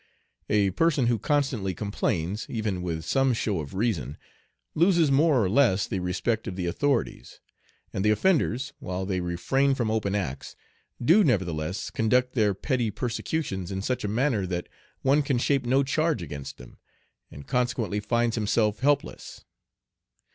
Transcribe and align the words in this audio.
A 0.49 0.71
person 0.71 1.05
who 1.05 1.19
constantly 1.19 1.75
complains, 1.75 2.47
even 2.49 2.81
with 2.81 3.05
some 3.05 3.33
show 3.35 3.59
of 3.59 3.75
reason, 3.75 4.17
loses 4.73 5.11
more 5.11 5.39
or 5.43 5.47
less 5.47 5.85
the 5.85 5.99
respect 5.99 6.47
of 6.47 6.55
the 6.55 6.65
authorities. 6.65 7.39
And 7.93 8.03
the 8.03 8.09
offenders, 8.09 8.73
while 8.79 9.05
they 9.05 9.19
refrain 9.21 9.75
from 9.75 9.91
open 9.91 10.15
acts, 10.15 10.55
do 10.99 11.23
nevertheless 11.23 11.91
conduct 11.91 12.33
their 12.33 12.55
petty 12.55 12.89
persecutions 12.89 13.71
in 13.71 13.83
such 13.83 14.03
a 14.03 14.07
manner 14.07 14.47
that 14.47 14.67
one 15.03 15.21
can 15.21 15.37
shape 15.37 15.67
no 15.67 15.83
charge 15.83 16.23
against 16.23 16.57
them, 16.57 16.79
and 17.29 17.45
consequently 17.45 17.99
finds 17.99 18.33
himself 18.35 18.79
helpless. 18.79 19.45